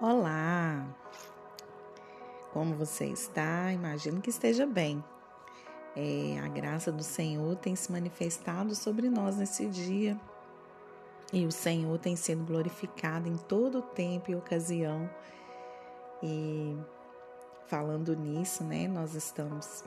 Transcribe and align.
Olá! 0.00 0.86
Como 2.52 2.76
você 2.76 3.06
está? 3.06 3.72
Imagino 3.72 4.20
que 4.20 4.30
esteja 4.30 4.64
bem. 4.64 5.02
É, 5.96 6.38
a 6.38 6.46
graça 6.46 6.92
do 6.92 7.02
Senhor 7.02 7.56
tem 7.56 7.74
se 7.74 7.90
manifestado 7.90 8.76
sobre 8.76 9.10
nós 9.10 9.38
nesse 9.38 9.66
dia 9.66 10.16
e 11.32 11.44
o 11.44 11.50
Senhor 11.50 11.98
tem 11.98 12.14
sido 12.14 12.44
glorificado 12.44 13.28
em 13.28 13.36
todo 13.36 13.82
tempo 13.82 14.30
e 14.30 14.36
ocasião. 14.36 15.10
E 16.22 16.76
falando 17.66 18.14
nisso, 18.14 18.62
né, 18.62 18.86
nós 18.86 19.16
estamos 19.16 19.82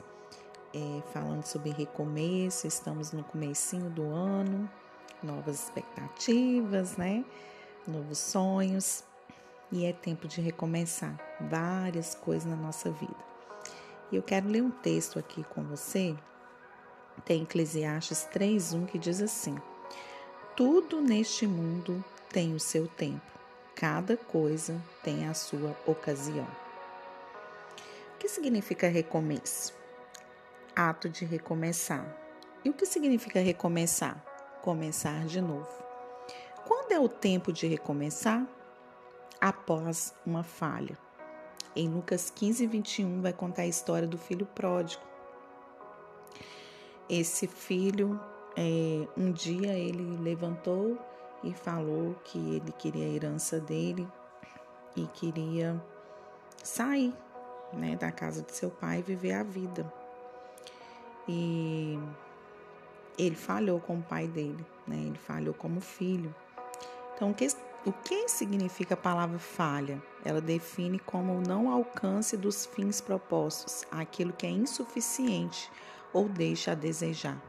é, 0.74 1.02
falando 1.14 1.44
sobre 1.44 1.70
recomeço, 1.70 2.66
estamos 2.66 3.12
no 3.12 3.24
comecinho 3.24 3.88
do 3.88 4.04
ano, 4.10 4.70
novas 5.22 5.62
expectativas, 5.64 6.98
né, 6.98 7.24
novos 7.88 8.18
sonhos 8.18 9.10
e 9.72 9.86
é 9.86 9.92
tempo 9.92 10.28
de 10.28 10.40
recomeçar 10.40 11.18
várias 11.40 12.14
coisas 12.14 12.44
na 12.44 12.54
nossa 12.54 12.90
vida. 12.90 13.16
E 14.12 14.16
eu 14.16 14.22
quero 14.22 14.46
ler 14.46 14.62
um 14.62 14.70
texto 14.70 15.18
aqui 15.18 15.42
com 15.44 15.64
você. 15.64 16.14
Tem 17.24 17.42
Eclesiastes 17.42 18.28
3:1 18.30 18.86
que 18.86 18.98
diz 18.98 19.22
assim: 19.22 19.56
Tudo 20.54 21.00
neste 21.00 21.46
mundo 21.46 22.04
tem 22.28 22.54
o 22.54 22.60
seu 22.60 22.86
tempo. 22.86 23.32
Cada 23.74 24.16
coisa 24.16 24.78
tem 25.02 25.26
a 25.26 25.32
sua 25.32 25.74
ocasião. 25.86 26.46
O 28.14 28.18
que 28.18 28.28
significa 28.28 28.86
recomeço? 28.86 29.74
Ato 30.76 31.08
de 31.08 31.24
recomeçar. 31.24 32.06
E 32.64 32.70
o 32.70 32.74
que 32.74 32.86
significa 32.86 33.40
recomeçar? 33.40 34.22
Começar 34.60 35.24
de 35.26 35.40
novo. 35.40 35.82
Quando 36.66 36.92
é 36.92 37.00
o 37.00 37.08
tempo 37.08 37.52
de 37.52 37.66
recomeçar? 37.66 38.46
Após 39.42 40.14
uma 40.24 40.44
falha. 40.44 40.96
Em 41.74 41.88
Lucas 41.88 42.30
15, 42.30 42.64
21, 42.64 43.22
vai 43.22 43.32
contar 43.32 43.62
a 43.62 43.66
história 43.66 44.06
do 44.06 44.16
filho 44.16 44.46
pródigo. 44.46 45.02
Esse 47.10 47.48
filho, 47.48 48.20
é, 48.56 49.08
um 49.16 49.32
dia 49.32 49.72
ele 49.72 50.16
levantou 50.18 50.96
e 51.42 51.52
falou 51.52 52.14
que 52.22 52.38
ele 52.38 52.70
queria 52.78 53.04
a 53.04 53.08
herança 53.08 53.58
dele 53.58 54.06
e 54.94 55.08
queria 55.08 55.82
sair 56.62 57.12
né, 57.72 57.96
da 57.96 58.12
casa 58.12 58.42
de 58.42 58.54
seu 58.54 58.70
pai 58.70 59.00
e 59.00 59.02
viver 59.02 59.32
a 59.32 59.42
vida. 59.42 59.92
E 61.26 61.98
ele 63.18 63.34
falhou 63.34 63.80
com 63.80 63.96
o 63.98 64.02
pai 64.02 64.28
dele, 64.28 64.64
né? 64.86 64.98
ele 64.98 65.18
falhou 65.18 65.54
como 65.54 65.80
filho. 65.80 66.32
Então, 67.14 67.30
o 67.30 67.34
que 67.34 67.48
o 67.84 67.92
que 67.92 68.28
significa 68.28 68.94
a 68.94 68.96
palavra 68.96 69.38
falha? 69.38 70.00
Ela 70.24 70.40
define 70.40 70.98
como 71.00 71.34
o 71.34 71.40
não 71.40 71.68
alcance 71.68 72.36
dos 72.36 72.64
fins 72.64 73.00
propostos, 73.00 73.84
aquilo 73.90 74.32
que 74.32 74.46
é 74.46 74.50
insuficiente 74.50 75.70
ou 76.12 76.28
deixa 76.28 76.72
a 76.72 76.76
desejar. 76.76 77.42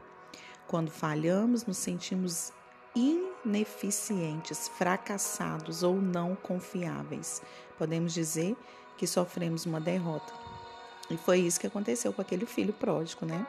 Quando 0.66 0.90
falhamos, 0.90 1.64
nos 1.64 1.76
sentimos 1.76 2.52
ineficientes, 2.96 4.66
fracassados 4.66 5.82
ou 5.84 5.94
não 5.94 6.34
confiáveis. 6.34 7.40
Podemos 7.78 8.12
dizer 8.12 8.56
que 8.96 9.06
sofremos 9.06 9.66
uma 9.66 9.80
derrota. 9.80 10.32
E 11.10 11.16
foi 11.16 11.40
isso 11.40 11.60
que 11.60 11.66
aconteceu 11.66 12.12
com 12.12 12.22
aquele 12.22 12.46
filho 12.46 12.72
pródigo, 12.72 13.26
né? 13.26 13.46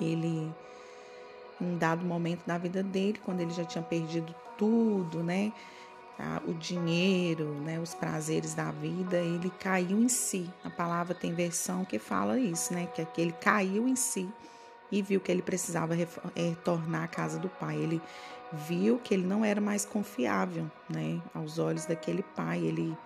Ele 0.00 0.52
um 1.60 1.76
dado 1.76 2.04
momento 2.04 2.46
da 2.46 2.56
vida 2.58 2.82
dele, 2.82 3.20
quando 3.24 3.40
ele 3.40 3.50
já 3.50 3.64
tinha 3.64 3.82
perdido 3.82 4.34
tudo, 4.56 5.22
né? 5.22 5.52
O 6.46 6.52
dinheiro, 6.52 7.54
né? 7.60 7.80
Os 7.80 7.94
prazeres 7.94 8.54
da 8.54 8.70
vida, 8.70 9.16
ele 9.16 9.50
caiu 9.58 9.98
em 9.98 10.08
si. 10.08 10.50
A 10.62 10.68
palavra 10.68 11.14
tem 11.14 11.32
versão 11.32 11.84
que 11.84 11.98
fala 11.98 12.38
isso, 12.38 12.74
né? 12.74 12.86
Que, 12.86 13.04
que 13.06 13.20
ele 13.20 13.32
caiu 13.32 13.88
em 13.88 13.96
si 13.96 14.28
e 14.92 15.00
viu 15.00 15.20
que 15.20 15.32
ele 15.32 15.40
precisava 15.40 15.94
retornar 16.34 17.04
à 17.04 17.08
casa 17.08 17.38
do 17.38 17.48
pai. 17.48 17.76
Ele 17.76 18.02
viu 18.52 18.98
que 18.98 19.14
ele 19.14 19.26
não 19.26 19.44
era 19.44 19.60
mais 19.60 19.84
confiável, 19.84 20.70
né? 20.88 21.20
Aos 21.32 21.58
olhos 21.58 21.86
daquele 21.86 22.22
pai, 22.22 22.58
ele 22.60 22.96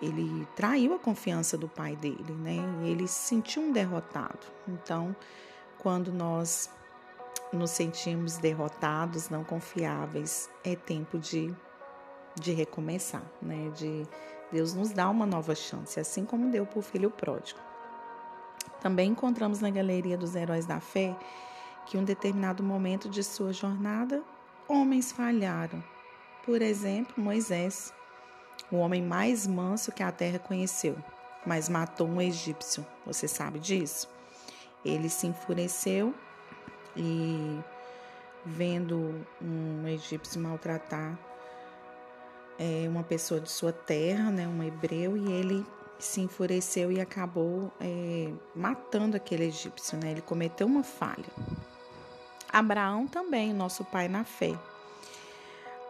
ele 0.00 0.48
traiu 0.56 0.94
a 0.94 0.98
confiança 0.98 1.58
do 1.58 1.68
pai 1.68 1.94
dele, 1.94 2.32
né? 2.32 2.56
Ele 2.84 3.06
se 3.06 3.28
sentiu 3.28 3.62
um 3.62 3.70
derrotado. 3.70 4.46
Então, 4.66 5.14
quando 5.78 6.10
nós 6.10 6.70
nos 7.52 7.70
sentimos 7.70 8.38
derrotados, 8.38 9.28
não 9.28 9.42
confiáveis, 9.42 10.48
é 10.64 10.76
tempo 10.76 11.18
de, 11.18 11.54
de 12.34 12.52
recomeçar, 12.52 13.24
né? 13.42 13.70
De 13.70 14.06
Deus 14.52 14.74
nos 14.74 14.90
dá 14.90 15.08
uma 15.08 15.26
nova 15.26 15.54
chance, 15.54 15.98
assim 15.98 16.24
como 16.24 16.50
deu 16.50 16.66
para 16.66 16.78
o 16.78 16.82
filho 16.82 17.10
pródigo. 17.10 17.60
Também 18.80 19.10
encontramos 19.10 19.60
na 19.60 19.70
galeria 19.70 20.16
dos 20.16 20.34
heróis 20.34 20.66
da 20.66 20.80
fé 20.80 21.16
que 21.86 21.96
em 21.96 22.00
um 22.00 22.04
determinado 22.04 22.62
momento 22.62 23.08
de 23.08 23.22
sua 23.22 23.52
jornada, 23.52 24.22
homens 24.68 25.10
falharam. 25.10 25.82
Por 26.44 26.62
exemplo, 26.62 27.22
Moisés, 27.22 27.92
o 28.70 28.76
homem 28.76 29.02
mais 29.02 29.46
manso 29.46 29.92
que 29.92 30.02
a 30.02 30.12
terra 30.12 30.38
conheceu, 30.38 30.96
mas 31.44 31.68
matou 31.68 32.06
um 32.06 32.20
egípcio. 32.20 32.86
Você 33.04 33.26
sabe 33.26 33.58
disso? 33.58 34.08
Ele 34.84 35.08
se 35.08 35.26
enfureceu 35.26 36.14
e 36.96 37.60
vendo 38.44 39.24
um 39.40 39.86
egípcio 39.86 40.40
maltratar 40.40 41.18
é, 42.58 42.86
uma 42.88 43.02
pessoa 43.02 43.40
de 43.40 43.50
sua 43.50 43.72
terra, 43.72 44.30
né, 44.30 44.46
um 44.46 44.62
hebreu, 44.62 45.16
e 45.16 45.32
ele 45.32 45.64
se 45.98 46.20
enfureceu 46.20 46.92
e 46.92 47.00
acabou 47.00 47.72
é, 47.80 48.30
matando 48.54 49.16
aquele 49.16 49.44
egípcio, 49.44 49.98
né? 49.98 50.10
Ele 50.10 50.20
cometeu 50.20 50.66
uma 50.66 50.82
falha. 50.82 51.24
Abraão 52.52 53.06
também, 53.06 53.52
nosso 53.52 53.84
pai 53.84 54.08
na 54.08 54.24
fé, 54.24 54.58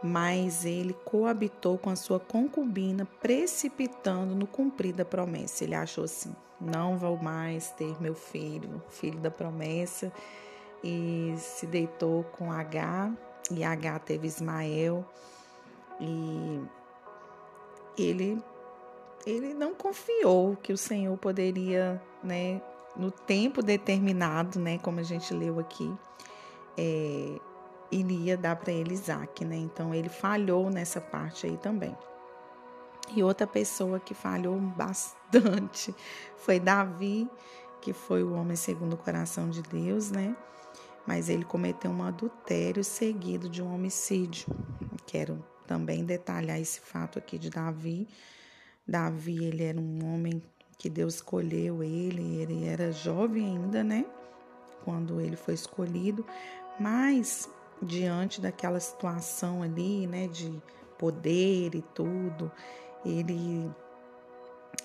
mas 0.03 0.65
ele 0.65 0.93
coabitou 1.05 1.79
com 1.79 1.91
a 1.91 1.97
sua 1.97 2.21
concubina, 2.21 3.07
precipitando 3.21 4.35
no 4.35 4.47
cumprir 4.47 4.93
da 4.93 5.05
promessa. 5.05 5.65
Ele 5.65 5.75
achou 5.75 6.05
assim: 6.05 6.35
não 6.61 6.99
vou 6.99 7.17
mais 7.17 7.71
ter 7.71 8.01
meu 8.01 8.15
filho, 8.15 8.83
filho 8.91 9.19
da 9.19 9.31
promessa 9.31 10.13
e 10.83 11.35
se 11.37 11.67
deitou 11.67 12.25
com 12.25 12.53
H, 12.53 13.13
e 13.51 13.65
H 13.65 13.99
teve 14.01 14.27
Ismael, 14.27 15.05
e 16.01 16.63
ele, 17.99 18.43
ele 19.27 19.55
não 19.55 19.75
confiou 19.75 20.57
que 20.57 20.73
o 20.73 20.79
Senhor 20.79 21.17
poderia, 21.19 22.01
né, 22.23 22.63
no 22.97 23.11
tempo 23.11 23.63
determinado, 23.63 24.59
né, 24.59 24.79
como 24.79 25.01
a 25.01 25.03
gente 25.03 25.33
leu 25.35 25.59
aqui, 25.59 25.93
é, 26.77 27.39
iria 27.91 28.37
dar 28.37 28.57
para 28.57 28.73
ele 28.73 28.95
Isaac, 28.95 29.45
né? 29.45 29.57
Então 29.57 29.95
ele 29.95 30.09
falhou 30.09 30.71
nessa 30.71 31.01
parte 31.01 31.47
aí 31.47 31.57
também. 31.57 31.97
E 33.15 33.23
outra 33.23 33.47
pessoa 33.47 33.99
que 33.99 34.15
falhou 34.15 34.57
bastante 34.57 35.95
foi 36.37 36.61
Davi, 36.61 37.29
que 37.81 37.93
foi 37.93 38.23
o 38.23 38.35
homem 38.35 38.57
segundo 38.57 38.93
o 38.93 38.97
coração 38.97 39.51
de 39.51 39.63
Deus, 39.63 40.11
né? 40.11 40.37
Mas 41.11 41.29
ele 41.29 41.45
cometeu 41.45 41.91
um 41.91 42.05
adultério 42.05 42.85
seguido 42.85 43.49
de 43.49 43.61
um 43.61 43.75
homicídio. 43.75 44.47
Quero 45.05 45.45
também 45.67 46.05
detalhar 46.05 46.61
esse 46.61 46.81
fato 46.81 47.19
aqui 47.19 47.37
de 47.37 47.51
Davi. 47.51 48.07
Davi, 48.87 49.45
ele 49.45 49.65
era 49.65 49.81
um 49.81 50.05
homem 50.05 50.41
que 50.79 50.89
Deus 50.89 51.17
escolheu 51.17 51.83
ele, 51.83 52.37
ele 52.37 52.65
era 52.65 52.93
jovem 52.93 53.45
ainda, 53.45 53.83
né? 53.83 54.07
Quando 54.85 55.21
ele 55.21 55.35
foi 55.35 55.55
escolhido, 55.55 56.25
mas 56.79 57.51
diante 57.83 58.41
daquela 58.41 58.79
situação 58.79 59.65
ali, 59.65 60.07
né, 60.07 60.29
de 60.29 60.63
poder 60.97 61.75
e 61.75 61.83
tudo, 61.93 62.53
ele 63.05 63.69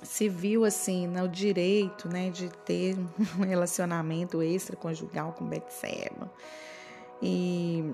se 0.01 0.29
viu 0.29 0.63
assim 0.65 1.07
no 1.07 1.27
direito, 1.27 2.07
né, 2.07 2.29
de 2.29 2.49
ter 2.65 2.95
um 3.37 3.43
relacionamento 3.43 4.41
extraconjugal 4.41 5.33
com 5.33 5.45
Betseba. 5.45 6.31
E, 7.21 7.93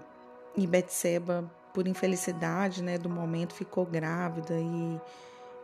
e 0.55 0.67
Betseba, 0.67 1.49
por 1.73 1.87
infelicidade, 1.87 2.83
né, 2.83 2.97
do 2.97 3.09
momento 3.09 3.53
ficou 3.53 3.85
grávida 3.85 4.55
e, 4.59 5.01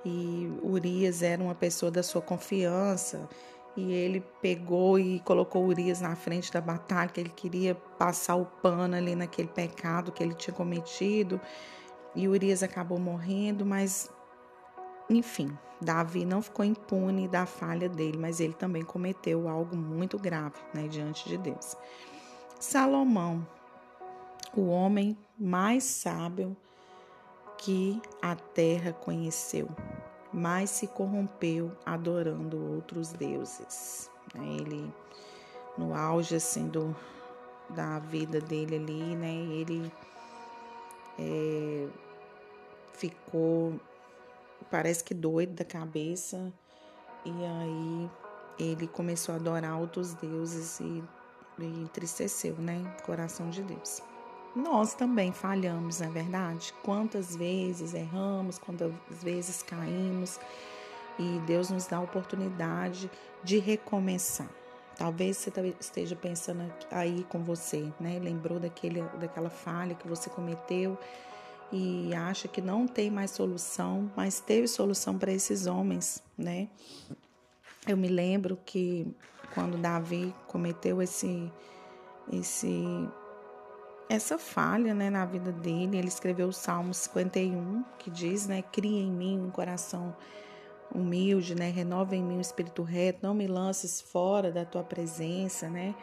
e 0.06 0.60
Urias 0.64 1.22
era 1.22 1.42
uma 1.42 1.56
pessoa 1.56 1.92
da 1.92 2.02
sua 2.02 2.22
confiança 2.22 3.28
e 3.76 3.94
ele 3.94 4.24
pegou 4.42 4.98
e 4.98 5.20
colocou 5.20 5.66
Urias 5.66 6.02
na 6.02 6.16
frente 6.16 6.52
da 6.52 6.60
batalha, 6.60 7.10
que 7.10 7.20
ele 7.20 7.30
queria 7.30 7.76
passar 7.76 8.36
o 8.36 8.46
pano 8.46 8.96
ali 8.96 9.16
naquele 9.16 9.48
pecado 9.48 10.12
que 10.12 10.24
ele 10.24 10.34
tinha 10.34 10.54
cometido. 10.54 11.40
E 12.16 12.28
Urias 12.28 12.64
acabou 12.64 12.98
morrendo, 12.98 13.64
mas 13.64 14.10
enfim, 15.10 15.58
Davi 15.80 16.26
não 16.26 16.42
ficou 16.42 16.66
impune 16.66 17.28
da 17.28 17.46
falha 17.46 17.88
dele, 17.88 18.18
mas 18.18 18.40
ele 18.40 18.54
também 18.54 18.84
cometeu 18.84 19.48
algo 19.48 19.76
muito 19.76 20.18
grave 20.18 20.56
né, 20.74 20.88
diante 20.88 21.28
de 21.30 21.38
Deus. 21.38 21.76
Salomão, 22.60 23.46
o 24.56 24.68
homem 24.68 25.18
mais 25.38 25.84
sábio 25.84 26.58
que 27.58 28.02
a 28.22 28.36
terra 28.36 28.94
conheceu, 28.94 29.68
mas 30.34 30.70
se 30.70 30.88
corrompeu 30.88 31.72
adorando 31.86 32.76
outros 32.76 33.12
deuses. 33.14 34.10
Ele, 34.36 34.92
no 35.78 35.96
auge 35.96 36.36
assim 36.36 36.68
do, 36.68 36.96
da 37.70 38.00
vida 38.00 38.40
dele 38.40 38.76
ali, 38.76 39.16
né? 39.16 39.34
Ele 39.34 39.92
é, 41.20 41.88
ficou, 42.94 43.80
parece 44.66 45.04
que 45.04 45.14
doido 45.14 45.54
da 45.54 45.66
cabeça, 45.66 46.52
e 47.26 47.30
aí 47.30 48.10
ele 48.60 48.88
começou 48.88 49.34
a 49.34 49.38
adorar 49.38 49.80
outros 49.80 50.14
deuses 50.14 50.80
e, 50.80 51.04
e 51.60 51.66
entristeceu, 51.82 52.56
né? 52.56 52.82
O 53.00 53.04
coração 53.04 53.50
de 53.50 53.62
Deus. 53.62 54.02
Nós 54.56 54.96
também 54.96 55.32
falhamos, 55.32 56.00
não 56.00 56.08
é 56.08 56.12
verdade? 56.12 56.74
Quantas 56.84 57.36
vezes 57.36 57.94
erramos, 57.94 58.58
quantas 58.58 58.92
vezes 59.22 59.62
caímos, 59.62 60.40
e 61.20 61.40
Deus 61.46 61.70
nos 61.70 61.86
dá 61.86 61.98
a 61.98 62.02
oportunidade 62.02 63.10
de 63.44 63.60
recomeçar. 63.60 64.50
Talvez 64.96 65.38
você 65.38 65.76
esteja 65.80 66.16
pensando 66.16 66.74
aí 66.90 67.24
com 67.30 67.44
você, 67.44 67.92
né? 68.00 68.20
Lembrou 68.20 68.60
daquele, 68.60 69.02
daquela 69.20 69.50
falha 69.50 69.94
que 69.94 70.08
você 70.08 70.30
cometeu 70.30 70.98
e 71.72 72.14
acha 72.14 72.48
que 72.48 72.62
não 72.62 72.88
tem 72.88 73.10
mais 73.10 73.32
solução, 73.32 74.12
mas 74.16 74.40
teve 74.40 74.68
solução 74.68 75.18
para 75.18 75.32
esses 75.32 75.68
homens, 75.68 76.24
né? 76.38 76.70
Eu 77.88 77.98
me 77.98 78.08
lembro 78.08 78.58
que 78.66 79.08
quando 79.54 79.78
Davi 79.78 80.34
cometeu 80.48 81.02
esse 81.02 81.52
esse 82.32 83.10
essa 84.10 84.38
falha, 84.38 84.94
né, 84.94 85.10
na 85.10 85.26
vida 85.26 85.52
dele, 85.52 85.98
ele 85.98 86.08
escreveu 86.08 86.48
o 86.48 86.54
Salmo 86.54 86.94
51, 86.94 87.84
que 88.00 88.10
diz, 88.10 88.48
né, 88.48 88.62
cria 88.62 89.02
em 89.02 89.12
mim 89.12 89.38
um 89.38 89.52
coração 89.52 90.16
humilde, 90.94 91.54
né? 91.54 91.70
Renova 91.70 92.16
em 92.16 92.24
mim 92.24 92.38
o 92.38 92.42
espírito 92.42 92.82
reto, 92.84 93.20
não 93.22 93.34
me 93.34 93.48
lances 93.48 94.00
fora 94.00 94.52
da 94.52 94.64
tua 94.64 94.84
presença, 94.84 95.70
né? 95.70 95.94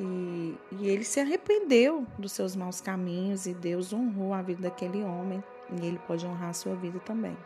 E, 0.00 0.56
e 0.72 0.88
ele 0.88 1.04
se 1.04 1.20
arrependeu 1.20 2.06
dos 2.18 2.32
seus 2.32 2.56
maus 2.56 2.80
caminhos 2.80 3.46
e 3.46 3.54
Deus 3.54 3.92
honrou 3.92 4.32
a 4.32 4.42
vida 4.42 4.62
daquele 4.62 5.02
homem 5.02 5.42
e 5.70 5.86
ele 5.86 5.98
pode 6.06 6.26
honrar 6.26 6.50
a 6.50 6.54
sua 6.54 6.74
vida 6.74 6.98
também. 7.00 7.36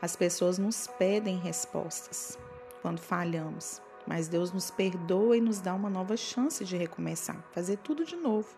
As 0.00 0.16
pessoas 0.16 0.58
nos 0.58 0.86
pedem 0.86 1.38
respostas 1.38 2.38
quando 2.80 2.98
falhamos, 2.98 3.80
mas 4.06 4.26
Deus 4.26 4.50
nos 4.52 4.70
perdoa 4.70 5.36
e 5.36 5.40
nos 5.40 5.60
dá 5.60 5.74
uma 5.74 5.88
nova 5.88 6.16
chance 6.16 6.64
de 6.64 6.76
recomeçar, 6.76 7.44
fazer 7.52 7.78
tudo 7.78 8.04
de 8.04 8.16
novo. 8.16 8.48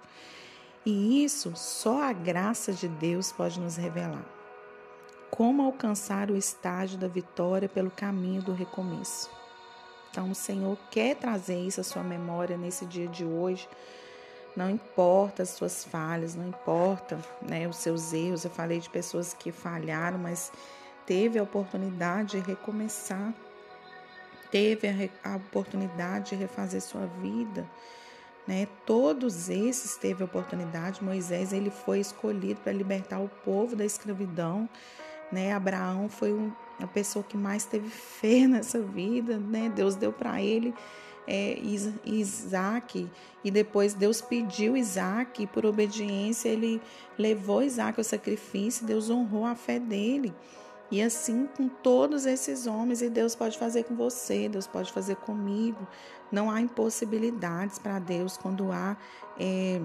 E 0.87 1.25
isso 1.25 1.53
só 1.55 2.03
a 2.03 2.13
graça 2.13 2.73
de 2.73 2.89
Deus 2.89 3.33
pode 3.33 3.61
nos 3.61 3.77
revelar 3.77 4.25
como 5.35 5.63
alcançar 5.63 6.31
o 6.31 6.37
estágio 6.37 6.97
da 6.97 7.09
vitória 7.09 7.69
pelo 7.69 7.91
caminho 7.91 8.41
do 8.41 8.53
recomeço. 8.53 9.29
Então, 10.15 10.31
o 10.31 10.35
Senhor 10.35 10.79
quer 10.93 11.17
trazer 11.17 11.59
isso 11.59 11.81
à 11.81 11.83
sua 11.83 12.05
memória 12.05 12.57
nesse 12.57 12.87
dia 12.87 13.09
de 13.09 13.25
hoje. 13.25 13.69
Não 14.57 14.71
importa 14.71 15.43
as 15.43 15.49
suas 15.49 15.85
falhas, 15.85 16.37
não 16.37 16.47
importa 16.47 17.19
né, 17.43 17.67
os 17.67 17.79
seus 17.79 18.13
erros. 18.13 18.45
Eu 18.45 18.51
falei 18.53 18.79
de 18.79 18.89
pessoas 18.89 19.35
que 19.35 19.51
falharam, 19.51 20.17
mas 20.17 20.53
teve 21.05 21.37
a 21.37 21.43
oportunidade 21.43 22.41
de 22.41 22.47
recomeçar, 22.47 23.35
teve 24.53 24.87
a, 25.25 25.33
a 25.33 25.37
oportunidade 25.37 26.31
de 26.31 26.37
refazer 26.37 26.81
sua 26.81 27.07
vida. 27.21 27.69
Né? 28.47 28.69
Todos 28.87 29.49
esses 29.49 29.97
teve 29.97 30.23
a 30.23 30.27
oportunidade. 30.27 31.03
Moisés 31.03 31.53
ele 31.53 31.71
foi 31.71 31.99
escolhido 31.99 32.61
para 32.61 32.73
libertar 32.73 33.19
o 33.19 33.29
povo 33.45 33.75
da 33.75 33.85
escravidão 33.85 34.69
né? 35.35 35.53
Abraão 35.53 36.09
foi 36.09 36.33
um, 36.33 36.53
a 36.81 36.87
pessoa 36.87 37.25
que 37.25 37.37
mais 37.37 37.65
teve 37.65 37.89
fé 37.89 38.47
nessa 38.49 38.81
vida, 38.81 39.39
né? 39.39 39.71
Deus 39.75 39.95
deu 39.95 40.13
para 40.13 40.43
ele 40.43 40.75
é, 41.27 41.59
Isaac 42.05 43.09
e 43.43 43.51
depois 43.51 43.95
Deus 43.95 44.21
pediu 44.21 44.77
Isaac 44.77 45.43
e 45.43 45.47
por 45.47 45.65
obediência 45.65 46.49
ele 46.49 46.81
levou 47.19 47.63
Isaac 47.63 47.99
ao 47.99 48.05
sacrifício, 48.05 48.87
Deus 48.87 49.11
honrou 49.11 49.47
a 49.47 49.55
fé 49.55 49.79
dele. 49.79 50.35
E 50.91 51.03
assim 51.03 51.49
com 51.57 51.67
todos 51.69 52.27
esses 52.27 52.67
homens, 52.67 53.01
e 53.03 53.09
Deus 53.09 53.35
pode 53.35 53.59
fazer 53.59 53.85
com 53.85 53.97
você, 53.97 54.49
Deus 54.49 54.67
pode 54.67 54.93
fazer 54.93 55.17
comigo. 55.17 55.89
Não 56.31 56.51
há 56.51 56.61
impossibilidades 56.61 57.79
para 57.79 57.99
Deus 57.99 58.37
quando 58.37 58.71
há 58.71 58.97
é, 59.41 59.81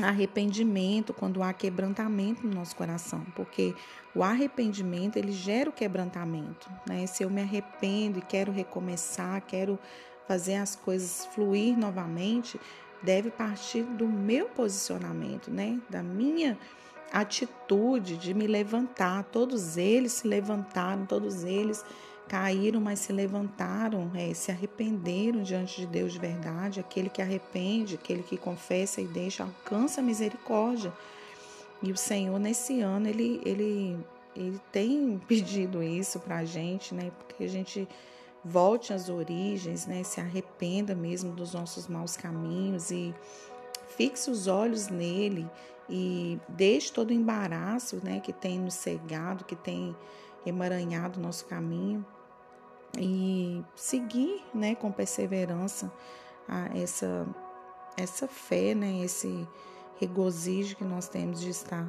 arrependimento, 0.00 1.12
quando 1.12 1.42
há 1.42 1.52
quebrantamento 1.52 2.46
no 2.46 2.54
nosso 2.54 2.74
coração, 2.74 3.24
porque 3.34 3.74
o 4.14 4.22
arrependimento 4.22 5.16
ele 5.16 5.32
gera 5.32 5.68
o 5.68 5.72
quebrantamento, 5.72 6.70
né? 6.88 7.06
Se 7.06 7.22
eu 7.22 7.30
me 7.30 7.42
arrependo 7.42 8.18
e 8.18 8.22
quero 8.22 8.50
recomeçar, 8.52 9.40
quero 9.42 9.78
fazer 10.26 10.54
as 10.54 10.74
coisas 10.76 11.26
fluir 11.34 11.76
novamente, 11.76 12.58
deve 13.02 13.30
partir 13.30 13.82
do 13.82 14.06
meu 14.06 14.46
posicionamento, 14.46 15.50
né? 15.50 15.78
Da 15.90 16.02
minha 16.02 16.58
atitude 17.12 18.16
de 18.16 18.32
me 18.32 18.46
levantar. 18.46 19.24
Todos 19.24 19.76
eles 19.76 20.12
se 20.12 20.26
levantaram, 20.26 21.04
todos 21.04 21.44
eles 21.44 21.84
caíram, 22.28 22.80
mas 22.80 23.00
se 23.00 23.12
levantaram, 23.12 24.10
é, 24.14 24.32
se 24.32 24.50
arrependeram 24.50 25.42
diante 25.42 25.80
de 25.80 25.86
Deus 25.86 26.12
de 26.12 26.18
verdade. 26.18 26.80
Aquele 26.80 27.10
que 27.10 27.20
arrepende, 27.20 27.94
aquele 27.94 28.22
que 28.22 28.36
confessa 28.36 29.00
e 29.00 29.06
deixa, 29.06 29.44
alcança 29.44 30.00
a 30.00 30.04
misericórdia. 30.04 30.92
E 31.82 31.90
o 31.90 31.96
Senhor, 31.96 32.38
nesse 32.38 32.80
ano, 32.80 33.08
ele, 33.08 33.40
ele, 33.44 33.98
ele 34.36 34.60
tem 34.70 35.20
pedido 35.26 35.82
isso 35.82 36.20
para 36.20 36.38
a 36.38 36.44
gente, 36.44 36.94
né? 36.94 37.10
Porque 37.18 37.44
a 37.44 37.48
gente 37.48 37.88
volte 38.44 38.92
às 38.92 39.08
origens, 39.08 39.86
né? 39.86 40.02
Se 40.02 40.20
arrependa 40.20 40.94
mesmo 40.94 41.32
dos 41.32 41.52
nossos 41.52 41.88
maus 41.88 42.16
caminhos 42.16 42.90
e 42.90 43.14
fixe 43.96 44.30
os 44.30 44.46
olhos 44.46 44.88
nele 44.88 45.46
e 45.88 46.38
deixe 46.48 46.92
todo 46.92 47.10
o 47.10 47.12
embaraço, 47.12 48.00
né? 48.02 48.20
Que 48.20 48.32
tem 48.32 48.58
nos 48.58 48.74
cegado, 48.74 49.44
que 49.44 49.56
tem 49.56 49.94
emaranhado 50.44 51.20
nosso 51.20 51.46
caminho 51.46 52.04
e 52.98 53.64
seguir, 53.74 54.44
né, 54.54 54.74
com 54.74 54.92
perseverança 54.92 55.90
essa 56.74 57.26
essa 57.96 58.26
fé, 58.26 58.74
né, 58.74 59.00
esse 59.04 59.46
regozijo 59.98 60.76
que 60.76 60.84
nós 60.84 61.08
temos 61.08 61.40
de 61.40 61.50
estar 61.50 61.86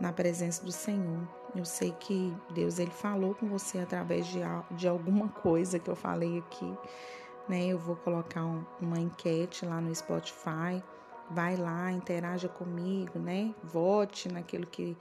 na 0.00 0.12
presença 0.12 0.64
do 0.64 0.72
Senhor. 0.72 1.26
Eu 1.54 1.64
sei 1.64 1.92
que 1.92 2.34
Deus 2.50 2.78
ele 2.78 2.90
falou 2.90 3.34
com 3.34 3.48
você 3.48 3.78
através 3.78 4.26
de, 4.26 4.40
de 4.72 4.88
alguma 4.88 5.28
coisa 5.28 5.78
que 5.78 5.88
eu 5.88 5.94
falei 5.94 6.38
aqui, 6.38 6.76
né? 7.48 7.66
Eu 7.66 7.78
vou 7.78 7.94
colocar 7.96 8.44
um, 8.44 8.64
uma 8.80 8.98
enquete 8.98 9.64
lá 9.64 9.80
no 9.80 9.94
Spotify. 9.94 10.82
Vai 11.30 11.56
lá, 11.56 11.92
interaja 11.92 12.48
comigo, 12.48 13.18
né? 13.18 13.54
Vote 13.62 14.28
naquilo 14.30 14.66
que 14.66 14.96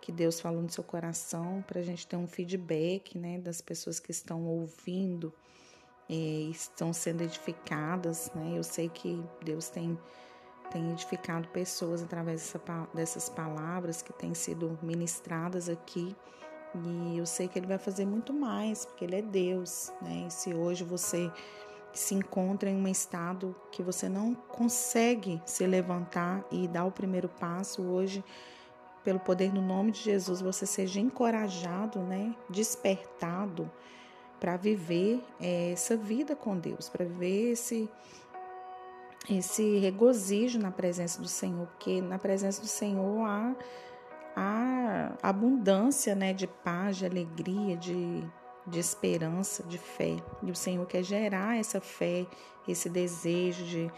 que 0.00 0.12
Deus 0.12 0.40
falou 0.40 0.62
no 0.62 0.70
seu 0.70 0.84
coração, 0.84 1.62
para 1.66 1.80
a 1.80 1.82
gente 1.82 2.06
ter 2.06 2.16
um 2.16 2.26
feedback 2.26 3.18
né, 3.18 3.38
das 3.38 3.60
pessoas 3.60 3.98
que 4.00 4.10
estão 4.10 4.46
ouvindo 4.46 5.32
e 6.08 6.50
estão 6.50 6.92
sendo 6.92 7.22
edificadas. 7.22 8.30
Né? 8.34 8.54
Eu 8.56 8.62
sei 8.62 8.88
que 8.88 9.22
Deus 9.44 9.68
tem, 9.68 9.98
tem 10.70 10.90
edificado 10.90 11.48
pessoas 11.48 12.02
através 12.02 12.40
dessa, 12.40 12.88
dessas 12.94 13.28
palavras 13.28 14.02
que 14.02 14.12
têm 14.12 14.34
sido 14.34 14.78
ministradas 14.82 15.68
aqui. 15.68 16.16
E 16.74 17.18
eu 17.18 17.26
sei 17.26 17.48
que 17.48 17.58
Ele 17.58 17.66
vai 17.66 17.78
fazer 17.78 18.06
muito 18.06 18.32
mais, 18.32 18.86
porque 18.86 19.04
Ele 19.04 19.16
é 19.16 19.22
Deus. 19.22 19.92
Né? 20.00 20.26
E 20.28 20.30
se 20.30 20.54
hoje 20.54 20.84
você 20.84 21.30
se 21.92 22.14
encontra 22.14 22.70
em 22.70 22.76
um 22.76 22.86
estado 22.86 23.56
que 23.72 23.82
você 23.82 24.08
não 24.08 24.34
consegue 24.34 25.42
se 25.44 25.66
levantar 25.66 26.44
e 26.50 26.68
dar 26.68 26.84
o 26.84 26.92
primeiro 26.92 27.28
passo, 27.28 27.82
hoje 27.82 28.24
pelo 29.08 29.18
poder 29.18 29.50
no 29.54 29.62
nome 29.62 29.90
de 29.90 30.00
Jesus, 30.00 30.42
você 30.42 30.66
seja 30.66 31.00
encorajado, 31.00 31.98
né, 32.00 32.36
despertado 32.50 33.70
para 34.38 34.54
viver 34.58 35.24
é, 35.40 35.72
essa 35.72 35.96
vida 35.96 36.36
com 36.36 36.58
Deus, 36.58 36.90
para 36.90 37.06
viver 37.06 37.52
esse 37.52 37.88
esse 39.30 39.78
regozijo 39.78 40.58
na 40.58 40.70
presença 40.70 41.22
do 41.22 41.28
Senhor, 41.28 41.66
porque 41.68 42.02
na 42.02 42.18
presença 42.18 42.60
do 42.60 42.66
Senhor 42.66 43.26
há, 43.26 43.54
há 44.36 45.12
abundância, 45.22 46.14
né, 46.14 46.34
de 46.34 46.46
paz, 46.46 46.98
de 46.98 47.06
alegria, 47.06 47.78
de, 47.78 48.22
de 48.66 48.78
esperança, 48.78 49.62
de 49.62 49.78
fé. 49.78 50.16
E 50.42 50.50
o 50.50 50.54
Senhor 50.54 50.86
quer 50.86 51.02
gerar 51.02 51.56
essa 51.58 51.80
fé, 51.80 52.26
esse 52.66 52.90
desejo 52.90 53.64
de 53.64 53.90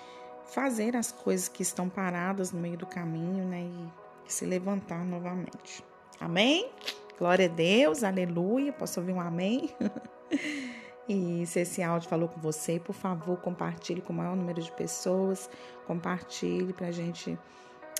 fazer 0.47 0.95
as 0.95 1.11
coisas 1.11 1.49
que 1.49 1.63
estão 1.63 1.89
paradas 1.89 2.53
no 2.53 2.61
meio 2.61 2.77
do 2.77 2.87
caminho, 2.87 3.45
né, 3.45 3.63
e 3.63 4.00
se 4.33 4.45
levantar 4.45 5.05
novamente. 5.05 5.85
Amém? 6.21 6.71
Glória 7.19 7.47
a 7.47 7.49
Deus, 7.49 8.03
aleluia. 8.03 8.73
Posso 8.73 9.01
ouvir 9.01 9.13
um 9.13 9.21
amém? 9.21 9.71
e 11.09 11.45
se 11.47 11.61
esse 11.61 11.83
áudio 11.83 12.09
falou 12.09 12.29
com 12.29 12.41
você, 12.41 12.79
por 12.79 12.95
favor, 12.95 13.39
compartilhe 13.39 14.01
com 14.01 14.13
o 14.13 14.17
maior 14.17 14.37
número 14.37 14.61
de 14.61 14.73
pessoas. 14.73 15.49
Compartilhe 15.87 16.73
para 16.73 16.89
a 16.89 16.93
gente 16.93 17.39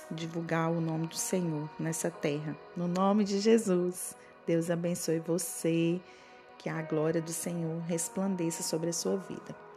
divulgar 0.09 0.71
o 0.71 0.81
nome 0.81 1.07
do 1.07 1.15
Senhor 1.15 1.69
nessa 1.79 2.09
terra. 2.11 2.55
No 2.75 2.87
nome 2.87 3.23
de 3.23 3.39
Jesus, 3.39 4.15
Deus 4.45 4.69
abençoe 4.69 5.19
você, 5.19 6.01
que 6.57 6.69
a 6.69 6.81
glória 6.81 7.21
do 7.21 7.31
Senhor 7.31 7.79
resplandeça 7.81 8.61
sobre 8.61 8.89
a 8.89 8.93
sua 8.93 9.17
vida. 9.17 9.70